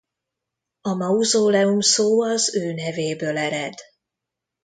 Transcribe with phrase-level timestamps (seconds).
[0.81, 3.73] A mauzóleum szó az ő nevéből ered.